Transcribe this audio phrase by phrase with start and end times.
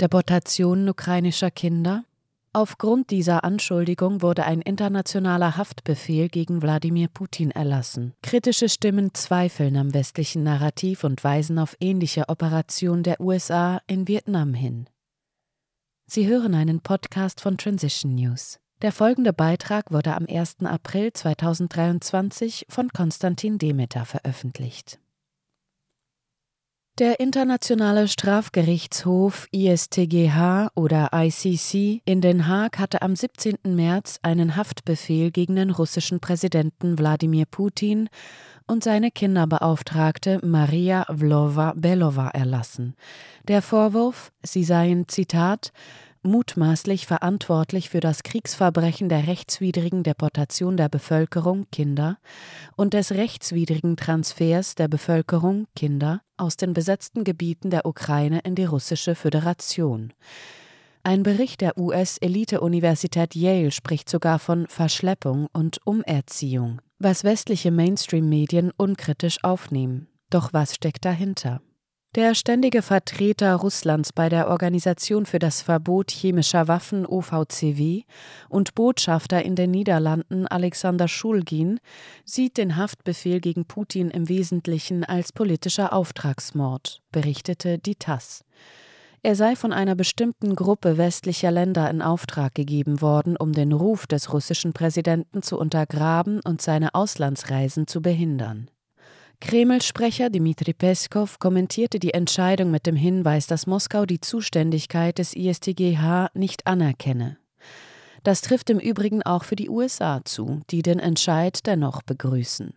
[0.00, 2.04] Deportationen ukrainischer Kinder?
[2.52, 8.12] Aufgrund dieser Anschuldigung wurde ein internationaler Haftbefehl gegen Wladimir Putin erlassen.
[8.22, 14.52] Kritische Stimmen zweifeln am westlichen Narrativ und weisen auf ähnliche Operationen der USA in Vietnam
[14.52, 14.86] hin.
[16.04, 18.58] Sie hören einen Podcast von Transition News.
[18.82, 20.56] Der folgende Beitrag wurde am 1.
[20.64, 24.98] April 2023 von Konstantin Demeter veröffentlicht.
[26.98, 33.58] Der Internationale Strafgerichtshof ISTGH oder ICC in Den Haag hatte am 17.
[33.64, 38.08] März einen Haftbefehl gegen den russischen Präsidenten Wladimir Putin
[38.66, 42.94] und seine Kinderbeauftragte Maria Vlova-Belova erlassen.
[43.46, 45.72] Der Vorwurf, sie seien, Zitat,
[46.26, 52.18] mutmaßlich verantwortlich für das Kriegsverbrechen der rechtswidrigen Deportation der Bevölkerung Kinder
[52.76, 58.64] und des rechtswidrigen Transfers der Bevölkerung Kinder aus den besetzten Gebieten der Ukraine in die
[58.64, 60.12] russische Föderation.
[61.02, 69.42] Ein Bericht der US-Elite-Universität Yale spricht sogar von Verschleppung und Umerziehung, was westliche Mainstream-Medien unkritisch
[69.44, 70.08] aufnehmen.
[70.30, 71.60] Doch was steckt dahinter?
[72.16, 78.04] Der ständige Vertreter Russlands bei der Organisation für das Verbot chemischer Waffen OVCW
[78.48, 81.78] und Botschafter in den Niederlanden Alexander Schulgin
[82.24, 88.46] sieht den Haftbefehl gegen Putin im Wesentlichen als politischer Auftragsmord, berichtete die TASS.
[89.22, 94.06] Er sei von einer bestimmten Gruppe westlicher Länder in Auftrag gegeben worden, um den Ruf
[94.06, 98.70] des russischen Präsidenten zu untergraben und seine Auslandsreisen zu behindern.
[99.40, 106.30] Kreml-Sprecher Dmitri Peskov kommentierte die Entscheidung mit dem Hinweis, dass Moskau die Zuständigkeit des ISTGH
[106.34, 107.38] nicht anerkenne.
[108.26, 112.74] Das trifft im Übrigen auch für die USA zu, die den Entscheid dennoch begrüßen.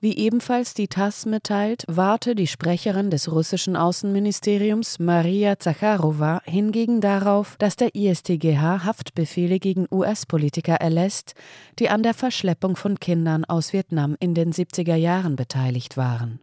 [0.00, 7.56] Wie ebenfalls die TASS mitteilt, warte die Sprecherin des russischen Außenministeriums Maria Zacharowa hingegen darauf,
[7.58, 11.34] dass der ISTGH Haftbefehle gegen US-Politiker erlässt,
[11.78, 16.40] die an der Verschleppung von Kindern aus Vietnam in den 70er Jahren beteiligt waren.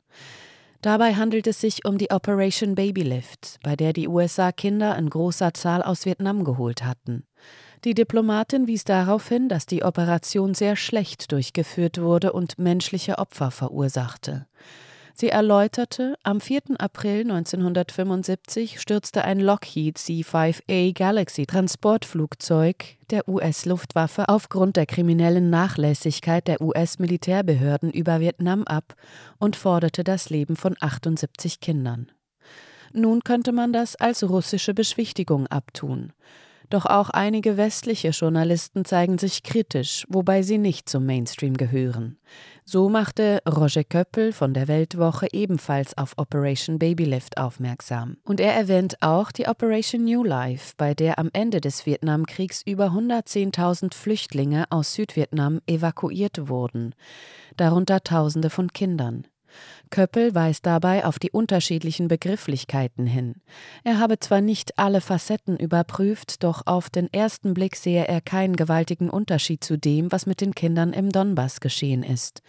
[0.84, 5.56] Dabei handelt es sich um die Operation Babylift, bei der die USA Kinder in großer
[5.56, 7.24] Zahl aus Vietnam geholt hatten.
[7.84, 13.52] Die Diplomatin wies darauf hin, dass die Operation sehr schlecht durchgeführt wurde und menschliche Opfer
[13.52, 14.48] verursachte.
[15.16, 16.80] Sie erläuterte, am 4.
[16.80, 26.62] April 1975 stürzte ein Lockheed C-5A Galaxy Transportflugzeug der US-Luftwaffe aufgrund der kriminellen Nachlässigkeit der
[26.62, 28.96] US-Militärbehörden über Vietnam ab
[29.38, 32.12] und forderte das Leben von 78 Kindern.
[32.92, 36.14] Nun könnte man das als russische Beschwichtigung abtun.
[36.70, 42.18] Doch auch einige westliche Journalisten zeigen sich kritisch, wobei sie nicht zum Mainstream gehören.
[42.66, 48.18] So machte Roger Köppel von der Weltwoche ebenfalls auf Operation Babylift aufmerksam.
[48.24, 52.88] Und er erwähnt auch die Operation New Life, bei der am Ende des Vietnamkriegs über
[52.88, 56.96] 110.000 Flüchtlinge aus Südvietnam evakuiert wurden,
[57.58, 59.28] darunter Tausende von Kindern.
[59.90, 63.36] Köppel weist dabei auf die unterschiedlichen Begrifflichkeiten hin.
[63.84, 68.56] Er habe zwar nicht alle Facetten überprüft, doch auf den ersten Blick sehe er keinen
[68.56, 72.42] gewaltigen Unterschied zu dem, was mit den Kindern im Donbass geschehen ist.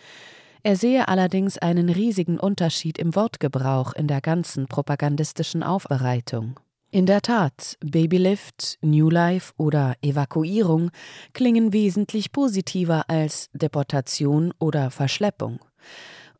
[0.62, 6.58] Er sehe allerdings einen riesigen Unterschied im Wortgebrauch in der ganzen propagandistischen Aufbereitung.
[6.94, 10.92] In der Tat, Babylift, New Life oder Evakuierung
[11.32, 15.58] klingen wesentlich positiver als Deportation oder Verschleppung.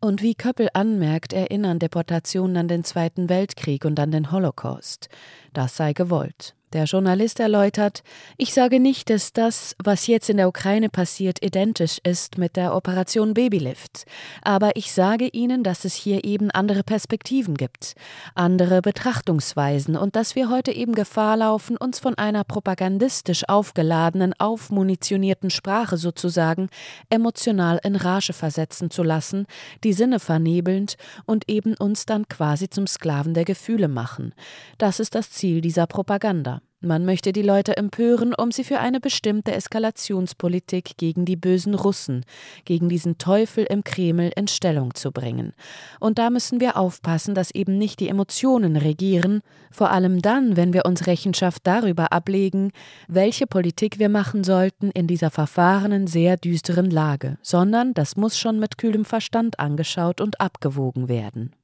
[0.05, 5.09] Und wie Köppel anmerkt, erinnern Deportationen an den Zweiten Weltkrieg und an den Holocaust.
[5.55, 6.55] Das sei gewollt.
[6.75, 8.03] Der Journalist erläutert,
[8.37, 12.75] ich sage nicht, dass das, was jetzt in der Ukraine passiert, identisch ist mit der
[12.75, 14.07] Operation Babylift,
[14.43, 17.95] aber ich sage Ihnen, dass es hier eben andere Perspektiven gibt,
[18.35, 25.51] andere Betrachtungsweisen und dass wir heute eben Gefahr laufen, uns von einer propagandistisch aufgeladenen, aufmunitionierten
[25.51, 26.71] Sprache sozusagen
[27.09, 29.47] emotional in Rage versetzen zu lassen,
[29.85, 34.35] die Sinne vernebelnd und eben uns dann quasi zum Sklaven der Gefühle machen.
[34.77, 36.64] Das ist das Ziel dieser Propaganda.
[36.85, 42.27] Man möchte die Leute empören, um sie für eine bestimmte Eskalationspolitik gegen die bösen Russen,
[42.67, 45.55] gegen diesen Teufel im Kreml in Stellung zu bringen.
[45.99, 49.41] Und da müssen wir aufpassen, dass eben nicht die Emotionen regieren,
[49.71, 52.71] vor allem dann, wenn wir uns Rechenschaft darüber ablegen,
[53.09, 58.61] welche Politik wir machen sollten in dieser verfahrenen, sehr düsteren Lage, sondern das muss schon
[58.61, 61.55] mit kühlem Verstand angeschaut und abgewogen werden.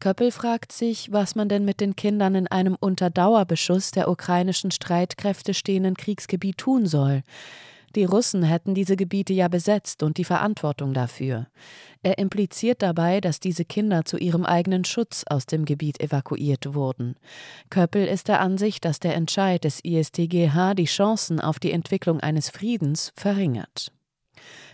[0.00, 4.70] Köppel fragt sich, was man denn mit den Kindern in einem unter Dauerbeschuss der ukrainischen
[4.70, 7.22] Streitkräfte stehenden Kriegsgebiet tun soll.
[7.94, 11.46] Die Russen hätten diese Gebiete ja besetzt und die Verantwortung dafür.
[12.02, 17.16] Er impliziert dabei, dass diese Kinder zu ihrem eigenen Schutz aus dem Gebiet evakuiert wurden.
[17.70, 22.50] Köppel ist der Ansicht, dass der Entscheid des ISTGH die Chancen auf die Entwicklung eines
[22.50, 23.90] Friedens verringert.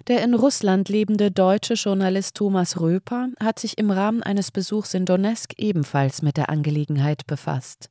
[0.08, 5.06] Der in Russland lebende deutsche Journalist Thomas Röper hat sich im Rahmen eines Besuchs in
[5.06, 7.90] Donetsk ebenfalls mit der Angelegenheit befasst.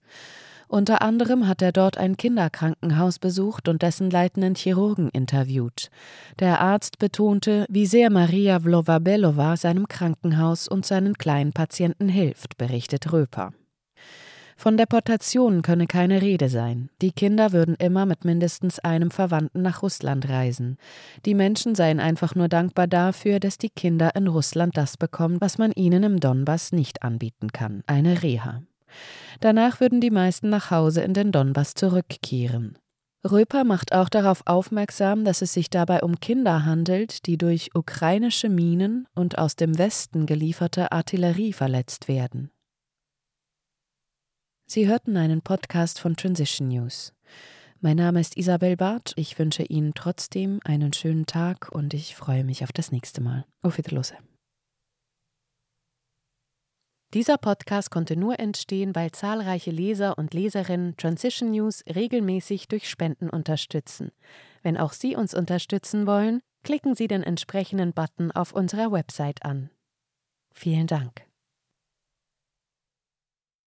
[0.67, 5.91] Unter anderem hat er dort ein Kinderkrankenhaus besucht und dessen leitenden Chirurgen interviewt.
[6.39, 13.13] Der Arzt betonte, wie sehr Maria Vlovabelova seinem Krankenhaus und seinen kleinen Patienten hilft, berichtet
[13.13, 13.53] Röper.
[14.55, 16.89] Von Deportation könne keine Rede sein.
[17.01, 20.77] Die Kinder würden immer mit mindestens einem Verwandten nach Russland reisen.
[21.25, 25.57] Die Menschen seien einfach nur dankbar dafür, dass die Kinder in Russland das bekommen, was
[25.57, 28.61] man ihnen im Donbass nicht anbieten kann, eine Reha.
[29.39, 32.77] Danach würden die meisten nach Hause in den Donbass zurückkehren.
[33.25, 38.49] Röper macht auch darauf aufmerksam, dass es sich dabei um Kinder handelt, die durch ukrainische
[38.49, 42.51] Minen und aus dem Westen gelieferte Artillerie verletzt werden.
[44.73, 47.13] Sie hörten einen Podcast von Transition News.
[47.79, 49.13] Mein Name ist Isabel Barth.
[49.17, 53.45] Ich wünsche Ihnen trotzdem einen schönen Tag und ich freue mich auf das nächste Mal.
[53.61, 54.17] Auf Wiedersehen.
[57.13, 63.29] Dieser Podcast konnte nur entstehen, weil zahlreiche Leser und Leserinnen Transition News regelmäßig durch Spenden
[63.29, 64.11] unterstützen.
[64.63, 69.69] Wenn auch Sie uns unterstützen wollen, klicken Sie den entsprechenden Button auf unserer Website an.
[70.51, 71.27] Vielen Dank.